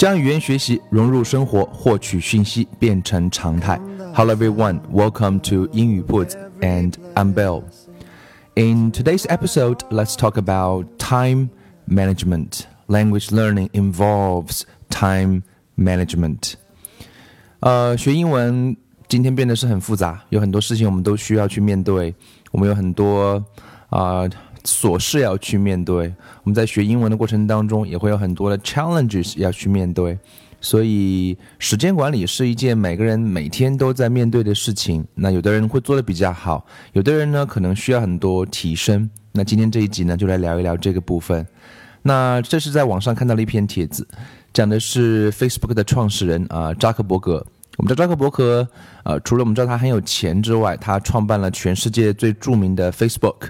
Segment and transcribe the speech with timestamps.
[0.00, 3.80] 将语言学习融入生活，获取讯息变成常态。
[4.14, 7.62] Hello everyone, welcome to 英语 Put and I'm Bill.
[8.54, 11.48] In today's episode, let's talk about time
[11.88, 12.60] management.
[12.88, 15.42] Language learning involves time
[15.76, 16.54] management.
[17.60, 18.76] 呃，学英文
[19.08, 22.14] 今天变得是很复杂，有很多事情我们都需要去面对，
[22.52, 23.42] 我们有很多
[23.88, 24.20] 啊。
[24.20, 24.30] 呃
[24.63, 30.17] 琐事要去面对，我们在学英文的过程当中也会有很多的 challenges 要去面对，
[30.59, 35.05] 所以时间管理是一件每个人每天都在面对的事情。
[35.15, 39.09] 那有的人会做的比较好，有的人呢可能需要很多提升。
[39.31, 41.45] 那今天这一集呢就来聊一聊这个部分。
[42.03, 44.07] 那这是在网上看到了一篇帖子，
[44.53, 47.45] 讲的是 Facebook 的创始人啊扎克伯格。
[47.77, 48.67] 我们知道扎克伯格，
[49.03, 53.47] 呃，除了我们知道他很有钱之外，他创办了全世界最著名的 Facebook。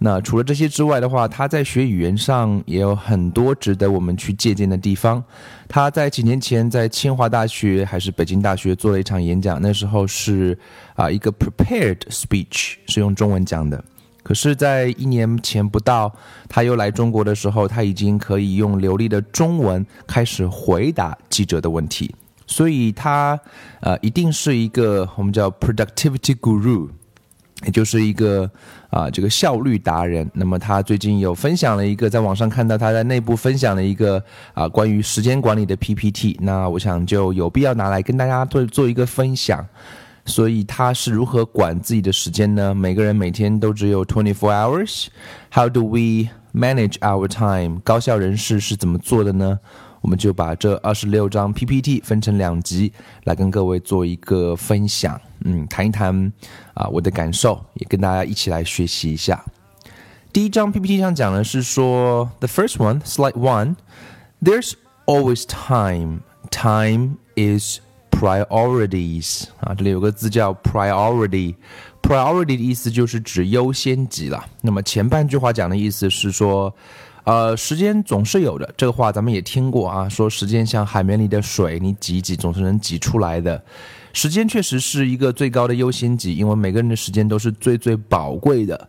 [0.00, 5.22] 那除了这些之外的话，他在学语言上也有很多值得我们去借鉴的地方。
[5.66, 10.56] 他在几年前在清华大学还是北京大学做了一场演讲，那时候是
[10.94, 13.84] 啊一个 prepared speech，是用中文讲的。
[14.22, 16.14] 可是，在一年前不到，
[16.48, 22.14] 他又来中国的时候，他已经可以用流利的中文开始回答记者的问题。
[22.46, 23.40] 所以，他
[23.80, 26.88] 呃一定是一个我们叫 productivity guru。
[27.64, 28.50] 也就是一个
[28.90, 30.30] 啊，这个效率达人。
[30.34, 34.22] 那么他最近有分享了一个，在网上看到他在内部分享了一个
[34.54, 36.38] 啊关于时间管理的 PPT。
[36.40, 39.66] 那我想就有必要拿来跟大家做做一个分享。
[40.24, 42.74] 所以他是如何管自己的时间呢？
[42.74, 45.06] 每个人每天都只有 twenty four hours。
[45.50, 47.80] How do we manage our time？
[47.82, 49.58] 高效人士是怎么做的呢？
[50.00, 52.92] 我们就把这二十六张 PPT 分成两集，
[53.24, 55.20] 来跟各位做一个分享。
[55.44, 56.32] 嗯，谈一谈
[56.74, 59.44] 啊我的感受，也跟大家一起来学习一下。
[60.32, 63.76] 第一张 PPT 上讲的是说，The first one, slide one,
[64.42, 64.74] there's
[65.06, 66.20] always time.
[66.50, 69.44] Time is priorities.
[69.60, 71.56] 啊，这里有个字叫 priority。
[72.02, 74.46] priority 的意思就是指优先级了。
[74.60, 76.72] 那么前半句话讲的意思是说。
[77.28, 83.62] 呃，时间总是有的，这个话咱们也听过啊，说时间像海绵里的水，你挤一挤总是能挤出来的。
[84.14, 88.88] 时间确实是一个最高的优先级，因为每个人的时间都是最最宝贵的。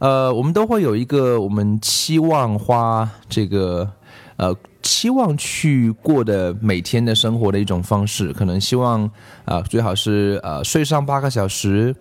[0.00, 3.88] 呃，我们都会有一个我们期望花这个
[4.36, 9.08] 呃期望去过的每天的生活的一种方式，可能希望
[9.44, 11.94] 啊最好是呃睡上八个小时。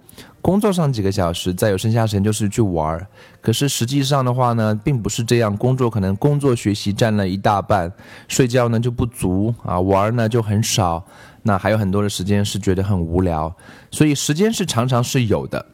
[0.45, 3.07] 工作上几个小时，再有剩下时间就是去玩儿。
[3.41, 5.57] 可是实际上的话呢，并不是这样。
[5.57, 7.91] 工作可能工作学习占了一大半，
[8.27, 11.03] 睡觉呢就不足啊，玩儿呢就很少。
[11.41, 13.51] 那还有很多的时间是觉得很无聊。
[13.89, 15.65] 所以时间是常常是有的，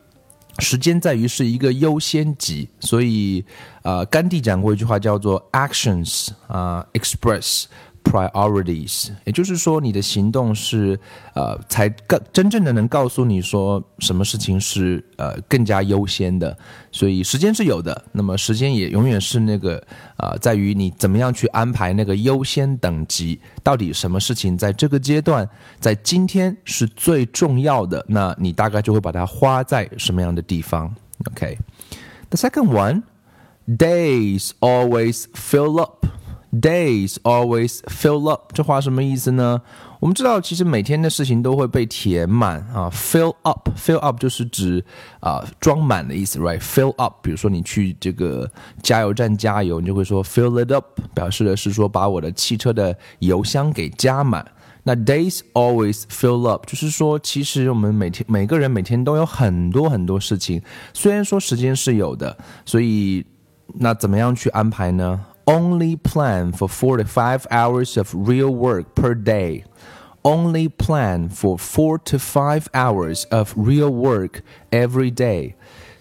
[0.59, 2.69] 时间在于是一个优先级。
[2.79, 3.43] 所以，
[3.81, 7.65] 呃，甘地讲过一句话叫做 “actions 啊，express”。
[8.03, 10.99] Priorities，也就是说，你的行动是
[11.33, 16.57] 呃，才更真正的能告诉你说什么事情是呃更加优先的。
[16.91, 19.81] 所以时间是有的，那么时间也永远是那个
[20.17, 25.47] 啊，在于你怎么样去安排那个优先等级，到底什么事情在这个阶段，
[25.79, 30.93] 在今天是最重要的，那你大概就会把它花在什么样的地方
[31.31, 36.05] ？OK，the second one，days always fill up。
[36.51, 39.61] Days always fill up，这话什么意思呢？
[40.01, 42.89] 我们知道，其实每天的事情都会被填满啊。
[42.91, 44.83] Fill up，fill up 就是指
[45.21, 48.51] 啊装满的意思，right？Fill up，比如说你去这个
[48.83, 54.45] 加油站加油，你就会说 fill it up，表示的是说把我的汽车的油箱给加满。
[54.83, 60.61] 那 Days always fill up，就是说其实我们每天每个人每天都有很多很多事情，
[60.93, 62.35] 虽然说时间是有的，
[62.65, 63.23] 所以
[63.75, 69.64] 那怎么样去安排呢 ？only plan for four to five hours of real work per day.
[70.22, 74.40] Only plan for four to five hours of real work
[74.70, 75.54] every day.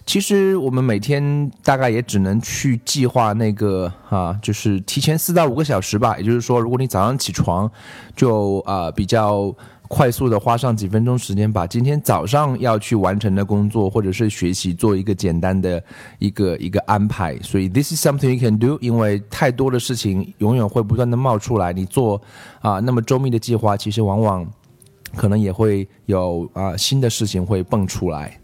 [0.04, 6.18] 其实我们每天大概也只能去计划那个啊，就是提前四到五个小时吧。
[6.18, 7.70] 也就是说，如果你早上起床
[8.16, 9.56] 就啊比较
[9.91, 15.83] 快速的花上几分钟时间，把今天早上要去完成的工作或者是学习做一个简单的
[16.21, 17.37] 一个一个安排。
[17.41, 22.23] 所以 this is something you can do，因为太多的事情永远会不断的冒出来，你做
[22.61, 24.47] 啊那么周密的计划，其实往往
[25.17, 28.39] 可能也会有啊新的事情会蹦出来。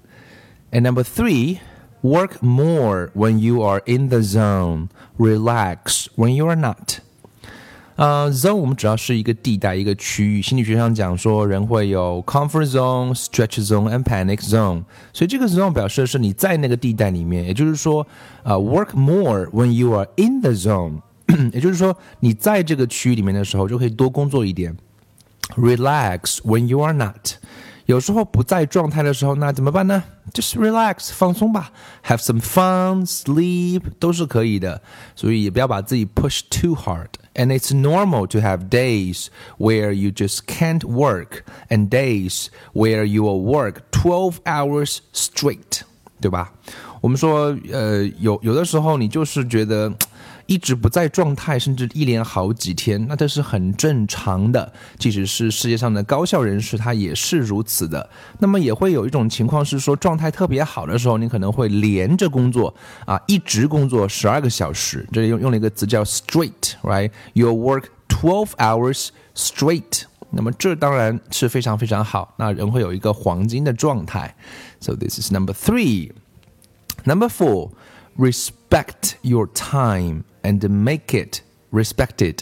[0.73, 1.59] And number three.
[2.03, 4.89] Work more when you are in the zone.
[5.19, 7.01] Relax when you are not.
[7.98, 10.42] 呃，zone 我们主要是一个地带、一个区域。
[10.42, 14.84] 心理学上讲说，人会有 comfort zone、stretch zone and panic zone。
[15.14, 18.08] 所以这个 zone 表示的是你在那个地带里面，也就是说，
[18.44, 21.02] 呃，work more when you are in the zone。
[21.54, 24.76] 也就是说，你在这个区域里面的时候，就可以多工作一点。
[25.56, 27.34] Relax when you are not。
[27.86, 30.04] 有时候不在状态的时候，那怎么办呢？
[30.34, 31.72] Just relax，放松吧，
[32.06, 34.82] have some fun，sleep 都是可以的。
[35.16, 37.08] 所以也不要把自己 push too hard。
[37.36, 43.24] And it's normal to have days where you just can't work, and days where you
[43.24, 45.84] will work twelve hours straight，
[46.20, 46.52] 对吧？
[47.00, 49.94] 我们说，呃，有有的时候你就是觉得。
[50.47, 54.73] 一直不在状态，甚至一连好几天，那这是很正常的。
[54.99, 58.09] 即使是世界上的高效人士，他也是如此的。
[58.39, 65.07] 那么也会有一种情况是说，状态特别好的时候，你可能会连着工作啊，一直工作十二个小时。
[65.13, 70.03] 这里用用了一个词叫 straight，right？You work twelve hours straight。
[70.31, 74.35] 那么这当然是非常非常好，那人会有一个黄金的状态。
[74.81, 76.13] So this is number three.
[77.05, 77.71] Number four,
[78.17, 80.25] respect your time.
[80.47, 81.41] And make it
[81.73, 82.39] respected。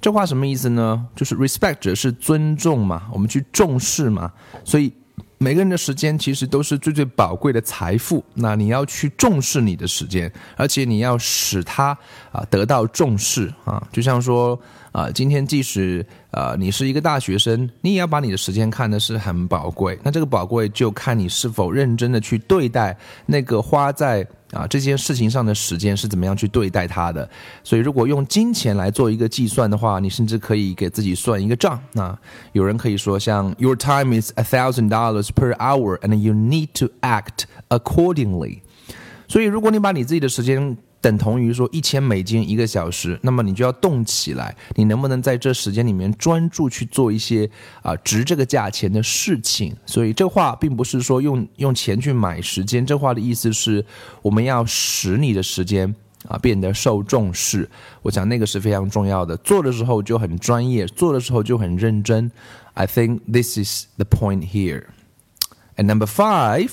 [0.00, 1.06] 这话什么意思呢？
[1.16, 4.30] 就是 respect 指的是尊重嘛，我们去重视嘛，
[4.64, 4.92] 所以
[5.38, 8.22] 每个人的时间其实都是最最宝贵的财富。
[8.34, 11.96] 那你要去重视你的时间，而且你要使它
[12.30, 13.82] 啊得到重视啊。
[13.90, 14.58] 就像说
[14.92, 19.98] 啊，今天即使啊你是一个大学生，你也要把你的时间看的是很宝贵。
[20.02, 24.26] 那这个宝贵就看你是否认真的去对待那个花在。
[24.52, 27.28] 啊，这件事情上的时间是怎么样去对待它的？
[27.64, 31.80] 所以，如果用金钱来做一个计算的话，你甚至可以给自己算一个账。
[31.92, 32.16] 那
[32.52, 38.60] 有人可以说，像 Your time is a thousand dollars per hour, and you need to act accordingly。
[39.28, 44.56] 所以，如果你把你自己的时间等同于说一千美金一个小时，那么你就要动起来。
[44.74, 47.48] 你能不能在这时间里面专注去做一些
[47.82, 49.74] 啊值这个价钱的事情？
[49.86, 53.84] 所以这话并不是说用用钱去买时间，这话的意思是
[54.22, 55.94] 我们要使你的时间
[56.26, 57.68] 啊变得受重视。
[58.02, 59.36] 我想那个是非常重要的。
[59.38, 62.30] 做的时候就很专业，做的时候就很认真。
[62.74, 64.86] I think this is the point here.
[65.76, 66.70] And number five.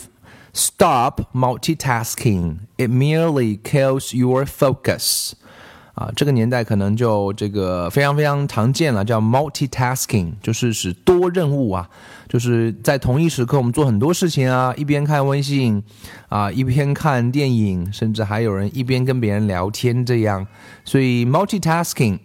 [0.54, 2.58] Stop multitasking.
[2.78, 5.34] It merely kills your focus.
[5.96, 11.88] 啊，这个年代可能就这个非常非常常见了，叫 multitasking，就是使多任务啊，
[12.28, 15.84] 就是在同一时刻我们做很多事情啊，一边看微信
[16.30, 20.48] 啊，一边看电影，甚至还有人一边跟别人聊天这样，
[20.84, 22.20] 所以 multitasking。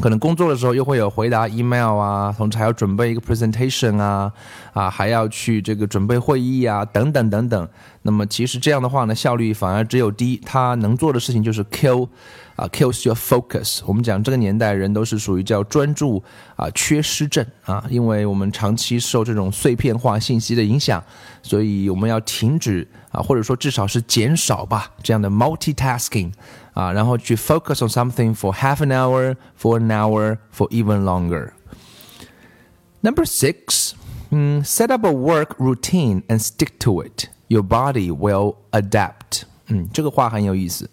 [0.00, 4.32] 可能工作的时候又会有回答 email 啊，同时还要准备一个 presentation 啊，
[4.72, 7.68] 啊，还要去这个准备会议啊，等等等等。
[8.07, 10.41] 那么其实这样的话呢，效率反而只有低。
[10.45, 12.07] 他能做的事情就是 kill，
[12.55, 13.81] 啊，kills your focus。
[13.85, 16.21] 我们讲这个年代人都是属于叫专注
[16.55, 21.03] 啊缺失症啊，因为我们长期受这种碎片化信息的影响，
[21.41, 26.31] 所以我们要停止啊，或者说至少是减少吧这样的 multitasking。
[26.73, 31.51] 啊，然后去 focus on something for half an hour, for an hour, for even longer.
[33.01, 33.93] Number six,
[34.31, 37.29] mm, set up a work routine and stick to it.
[37.48, 39.42] Your body will adapt.
[39.66, 40.88] 嗯，这个话很有意思。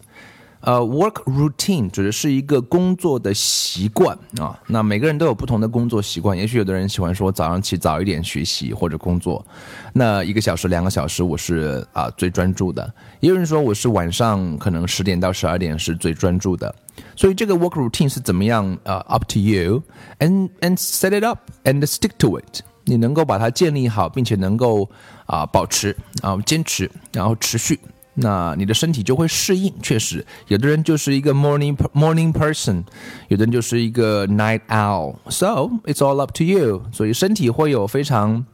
[0.62, 4.60] 呃，work routine 指的是一个工作的习惯啊。
[4.66, 6.36] 那每个人都有不同的工作习惯。
[6.36, 9.46] 也许有的人喜欢说早上起早一点学习或者工作，
[9.94, 12.92] 那一个小时、两个小时我是啊最专注的。
[13.20, 16.74] 也有人说我是晚上可能十点到十二点是最专注的。
[17.16, 18.76] 所以这个 work routine 是怎么样？
[18.84, 22.62] 呃，up to you，and and set it up and stick to it。
[22.86, 24.90] 你能够把它建立好，并且能够
[25.26, 27.80] 啊保持啊坚持，然后持续。
[28.18, 29.74] 那你的身体就会适应。
[29.82, 32.84] 确实，有的人就是一个 morning morning person，
[33.28, 35.16] 有的人就是一个 night owl。
[35.30, 36.84] So it's all up to you。
[36.94, 38.46] 所以身体会有非常，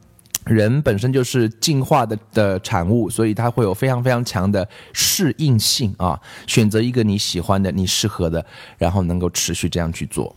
[0.46, 6.18] 人本身就是进化的的产物，所以它会有非常非常强的适应性啊。
[6.48, 8.44] 选择一个你喜欢的、你适合的，
[8.78, 10.34] 然后能够持续这样去做。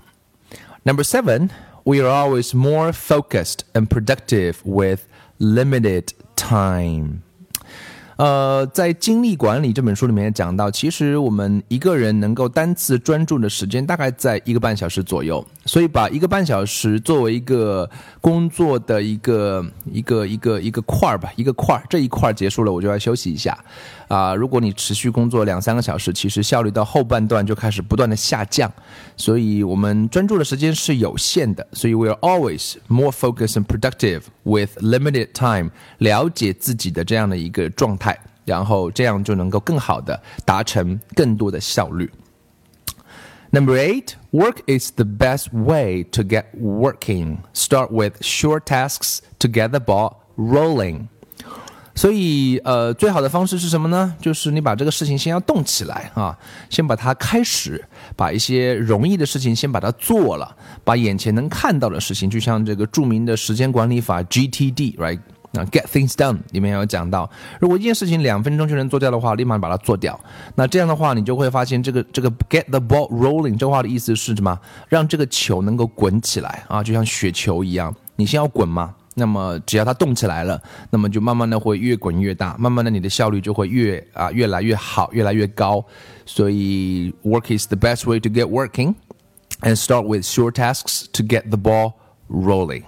[0.83, 1.49] Number seven,
[1.84, 5.00] we are always more focused and productive with
[5.38, 7.22] limited time.
[8.16, 17.89] 呃，在精力管理这本书里面讲到，其实我们一个人能够单次专注的时间大概在一个半小时左右 所以把一个半小时作为一个
[18.21, 23.57] 工作的一个一个一个一个块儿吧，一个块儿，这一块儿结束了，我就要休息一下。
[24.07, 28.71] 啊，如果你持续工作两三个小时，其实效率到后半段就开始不断的下降。
[29.17, 35.71] 所以我们专注的时间是有限的，所以 we are always more focused and productive with limited time。
[35.97, 42.11] 了解自己的这样的一个状态，然后这样就能够更好的达成更多的效率。
[43.51, 47.37] Number eight, work is the best way to get working.
[47.53, 51.07] Start with short tasks to get the ball rolling.
[51.97, 54.13] 所以，呃，最好的方式是什么呢？
[54.19, 56.37] 就是你把这个事情先要动起来啊，
[56.69, 57.81] 先把它开始，
[58.17, 65.19] 把一些容易的事情先把它做了，把眼前能看到的事情，就像这个著名的时间管理法 GTD，right？
[65.55, 70.19] 那 get things done 里面有讲到，如果一件事情两分钟就能做掉的话，立马把它做掉。
[70.55, 74.59] 那这样的话，你就会发现这个这个 get the ball rolling 这话的意思是什么？
[74.89, 78.93] 让这个球能够滚起来啊，就像雪球一样，你先要滚嘛。
[79.17, 85.81] 那么只要它动起来了，那么就慢慢的会越滚越大，慢慢的你的效率就会越啊越来越好，越来越高。
[86.25, 88.93] 所以 work is the best way to get working
[89.61, 91.93] and start with short tasks to get the ball
[92.27, 92.83] rolling.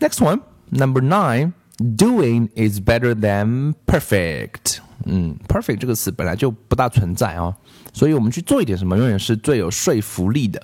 [0.00, 0.40] Next one.
[0.70, 4.78] Number nine, doing is better than perfect.
[5.06, 7.54] 嗯，perfect 这个词本来就不大存在啊，
[7.92, 10.62] 所以我们去做一点什么，永远是最有说服力的。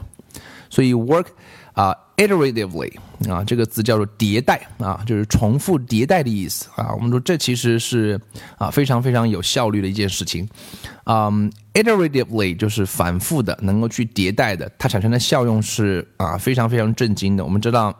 [0.68, 1.26] 所以 work
[1.72, 2.92] 啊，iteratively
[3.30, 6.92] 啊，这个字叫做迭代啊，就是重复迭代的意思啊。
[6.94, 8.20] 我们说这其实是
[8.58, 10.48] 啊非常非常有效率的一件事情。
[11.04, 17.44] 嗯，iteratively 就是反复的，能够去迭代的，它产生的效用是啊非常非常震惊的。
[17.44, 17.96] 我们知道。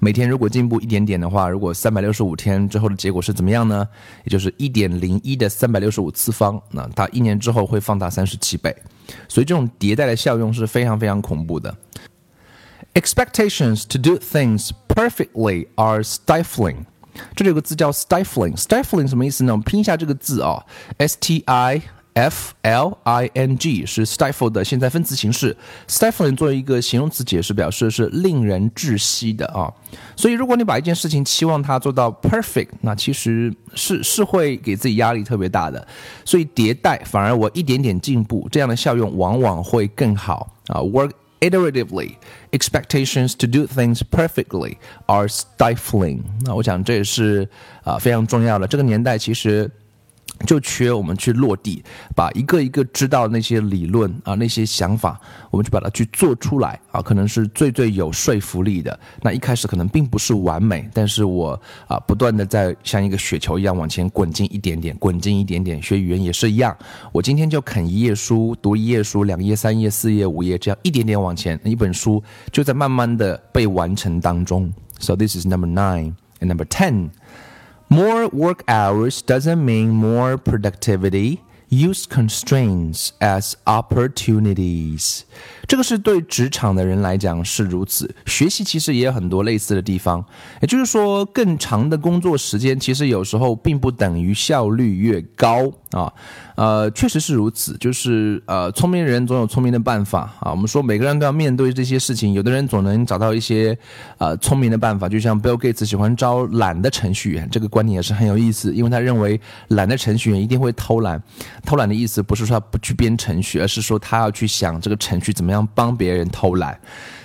[0.00, 3.86] 每天如果进步一点点的话，如果三百六十五天之后的结果是怎么样呢？
[4.24, 8.74] 也就是一点零一的三百六十五次方，那它一年之后会放大三十七倍，
[9.28, 11.74] 所以这种迭代的效用是非常非常恐怖的。
[12.94, 16.84] Expectations to do things perfectly are stifling。
[17.36, 19.52] 这里有个字叫 stifling，stifling 什么意思呢？
[19.52, 20.64] 我们拼一下这个字啊
[20.98, 21.82] ，s t i。
[22.14, 25.56] F L I N G 是 stifle 的现在分词形式
[25.88, 29.66] ，stifling 作为一个形容词解释，表示是令人窒息的啊。
[30.14, 35.84] 所以，如果你把一件事情期望它做到 perfect，那其实是是会给自己压力特别大的。
[36.24, 40.80] 所以，迭代反而我一点点进步，这样的效用往往会更好啊。
[40.80, 42.14] Work iteratively,
[42.52, 46.20] expectations to do things perfectly are stifling。
[46.42, 47.48] 那我想这也是
[47.82, 48.68] 啊非常重要的。
[48.68, 49.68] 这个年代其实。
[50.46, 51.82] 就缺我们去落地，
[52.14, 55.18] 把一个一个知道那些理论啊，那些想法，
[55.50, 58.98] 我们去把它去做出来啊，可能是最最有说服力的。
[59.22, 65.82] 那一开始可能并不是完美，但是我啊，不断的在像一个雪球一样往前滚进一点点，滚进一点点。
[65.82, 66.76] 学语言也是一样，
[67.12, 74.72] 我今天就啃一页书，读一页书，两页、三页、四页、五页，这样一点点往前，一本书就在慢慢的被完成当中。
[74.98, 77.10] So this is number nine and number ten.
[77.88, 81.38] More work hours doesn't mean more productivity.
[81.70, 85.22] Use constraints as opportunities.
[85.66, 88.14] 这个是对职场的人来讲是如此。
[88.26, 90.24] 学习其实也有很多类似的地方，
[90.60, 96.12] 也就是说，更长的工作时间其实有时候并不等于效率越高啊。
[96.54, 97.76] 呃，确实是如此。
[97.78, 100.50] 就是呃，聪明人总有聪明的办法啊。
[100.50, 103.76] 我们说每个人都要面对这些事情，有的人总能找到一些
[104.18, 105.08] 呃聪明的办法。
[105.08, 111.22] 就像 Bill Gates 喜欢招懒的程序员，这个观点也是很有意思，因为他认为懒的程序员一定会偷懒。
[111.64, 116.78] 偷懒的意思不是说他不去编程序，而是说他要去想这个程序怎么样帮别人偷懒。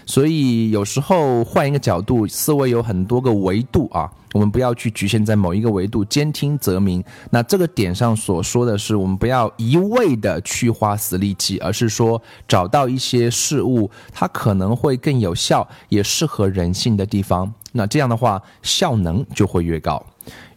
[0.09, 7.03] 所以有时候换一个角度，思维有很多个维度啊，我们不要去局限在某一个维度，兼听则明。
[7.29, 17.53] 那这个点上所说的是，我们不要一味的去花死力气，而是说找到一些事物，它可能会更有效，也适合人性的地方。
[17.73, 20.03] 那这样的话，效能就会越高。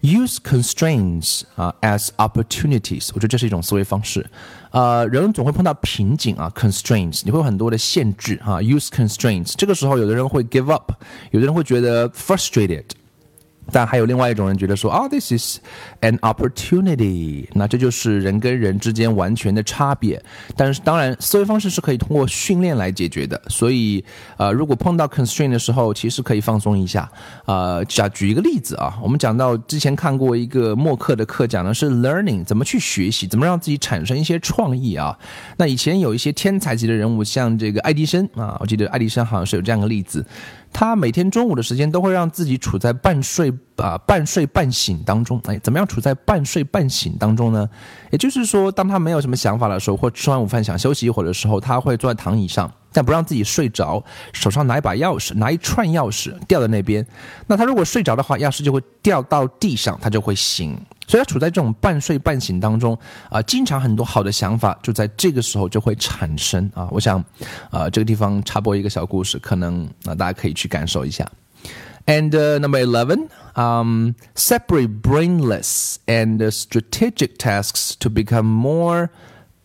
[0.03, 4.29] Use constraints 啊，as opportunities，我觉得这是一种思维方式。
[4.71, 8.59] 呃，人总会碰到瓶颈啊，constraints，你会有很多的限制啊。
[8.59, 10.93] Use constraints，这个时候有的人会 give up，
[11.31, 12.85] 有的人会觉得 frustrated。
[13.71, 15.59] 但还有另外一种人觉得说啊，this is
[16.01, 20.23] an opportunity，那这就是人跟人之间完全的差别。
[20.57, 23.41] 但是当然，思维方式是可以通过训练来解决的。
[23.49, 24.05] 所以，
[24.37, 27.11] 呃，如果碰到 constraint 的时候，其实可以放松一下。
[27.47, 35.17] 呃，假举一个例子啊，我们讲到之前看过一个默克的课，讲的是 learning 怎么去学习，怎么让自己产生一些创意啊。
[35.57, 40.25] 那以前有一些天才级的人物，像这个爱迪生啊，我记得爱迪生好像是有这样的例子。
[40.73, 45.41] 他每天中午的时间都会让自己处在半睡啊半睡半醒当中。
[45.45, 47.69] 哎，怎么样处在半睡半醒当中呢？
[48.11, 54.03] 也就是说，当他没有什么想法的时候，或吃完午饭想休息一会儿的时候，他会坐在躺椅上，但不让自己睡着，
[54.33, 57.07] 手上拿一把钥匙，拿一串钥匙掉在那边。
[57.47, 60.77] 那他如果睡着的话，钥匙就会掉到地上，他就会醒。
[61.13, 66.89] 所以处在这种半睡半醒当中啊，经常很多好的想法就在这个时候就会产生啊。
[66.91, 67.23] 我想，
[67.71, 71.31] 啊，这个地方插播一个小故事，可能啊大家可以去感受一下。
[72.07, 79.11] And number eleven, um, separate brainless and strategic tasks to become more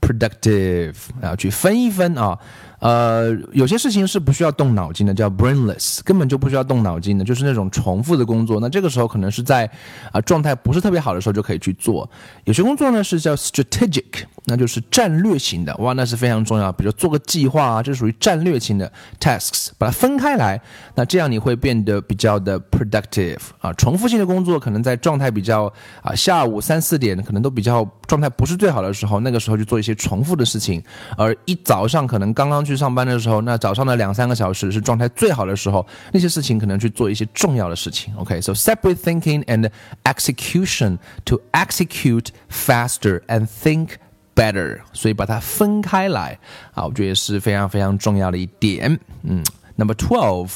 [0.02, 2.38] productive 啊，去分一分啊。
[2.80, 8.60] 呃，有些事情是不需要动脑筋的，叫 brainless，根本就不需要动脑筋的，就是那种重复的工作。
[8.60, 9.68] 那这个时候可能是在
[10.12, 12.08] 啊状态不是特别好的时候就可以去做。
[12.44, 16.72] 有些工作呢是叫 strategic，那就是战略型的，哇，那是非常重要。
[16.72, 20.62] 比如做个计划啊，这属于战略型的 tasks，把它分开来，
[20.94, 23.74] 那这样你会变得比较的 productive 啊。
[23.74, 25.72] 重复性的工作可能在状态比较
[26.04, 30.84] 啊下午三四点可能都比较状态不是最好的时候，那个时候去做一些重复的事情，
[31.18, 32.67] 而一早上可能刚刚。
[32.68, 38.14] 去上班的时候，那早上的两三个小时是状态最好的时候，那些事情可能去做一些重要的事情。
[38.18, 39.70] OK，so separate thinking and
[40.04, 43.92] execution to execute faster and think
[44.36, 44.82] better。
[44.92, 46.38] 所以把它分开来
[46.74, 49.00] 啊，我觉得是非常非常重要的一点。
[49.24, 49.44] 嗯
[49.78, 50.52] ，Number twelve。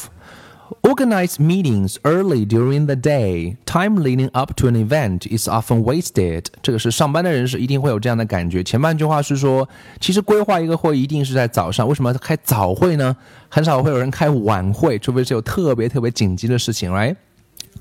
[0.83, 3.57] Organize meetings early during the day.
[3.65, 6.45] Time leading up to an event is often wasted.
[6.61, 8.63] 这个是上班的人是一定会有这样的感觉。
[8.63, 9.67] 前半句话是说，
[9.99, 11.87] 其实规划一个会一定是在早上。
[11.87, 13.15] 为什么开早会呢？
[13.49, 17.15] 很少会有人开晚会，除非是有特别特别紧急的事情，right？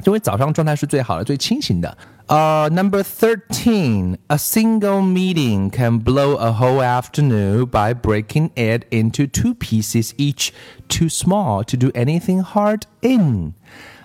[0.06, 1.98] 因为早上状态是最好的、最清醒的。
[2.28, 4.18] Uh, number 13.
[4.28, 10.50] A single meeting can blow a whole afternoon by breaking it into two pieces, each
[10.90, 13.54] too small to do anything hard in.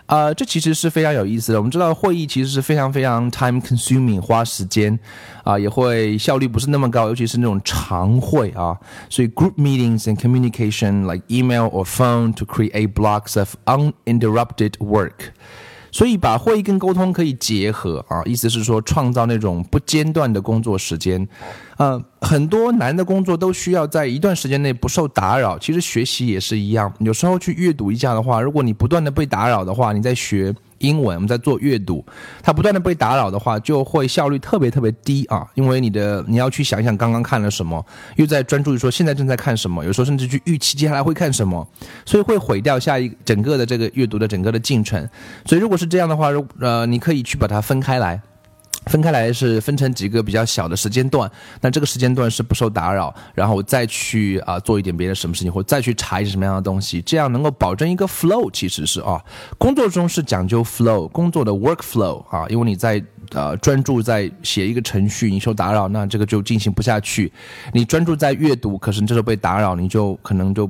[0.06, 1.58] 呃，这其实是非常有意思的。
[1.58, 4.98] 我们知道会议其实是非常非常 time consuming，花时间
[5.44, 8.76] 啊，也会效率不是那么高，尤其是那种长会啊。
[9.08, 15.30] 所以 group meetings and communication like email or phone to create blocks of uninterrupted work。
[15.95, 21.25] 所以把会议跟沟通可以结合啊，意思是说创造那种不间断的工作时间，
[21.77, 25.57] 呃，很多难的工作都需要在一段时间内不受打扰。
[25.57, 30.53] 其实学习也是一样，有时候去阅读一下的话，如果你不断的被打扰的话，你在学。
[30.79, 32.05] 英文，我们在做阅读，
[32.43, 35.47] 它不断的被打扰的话，就会效率特别特别低啊！
[35.55, 37.83] 因为你的你要去想想刚刚看了什么，
[38.17, 41.67] 又在专注于说现在正在看什么，有时候甚至去预期接下来会看什么，
[42.05, 45.07] 所以会毁掉下一整个的这个阅读的整个的进程。
[45.45, 48.21] 所以如果是这样的话，如呃，你可以去把它分开来。
[48.85, 51.29] 分开来是分成几个比较小的时间段，
[51.61, 58.49] 那这个时间段是不受打扰，然后再去啊做一点别的什么事情，或再去查一些什么样的东西，这样能够保证一个 flow。
[58.51, 59.19] 其实是啊，
[59.57, 67.31] 工作中是讲究 flow，工作的 work flow 啊，因为你在呃专注在写一个程序，你受打扰，那这个就进行不下去。
[67.73, 70.69] 你专注在阅读，可是你这时候被打扰，你就可能就。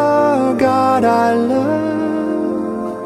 [0.00, 3.00] the God I love.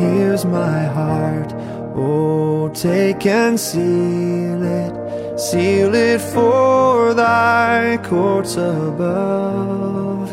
[0.00, 1.50] Here's my heart.
[1.94, 4.92] Oh, take and seal it,
[5.38, 10.28] seal it for thy courts above.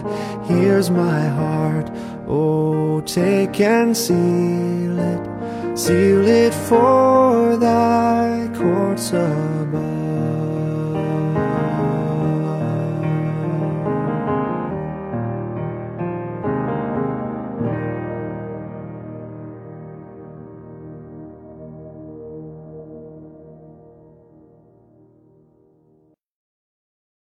[0.52, 1.88] Here's my heart.
[2.28, 5.24] Oh, take and seal it,
[5.78, 9.93] seal it for thy courts above.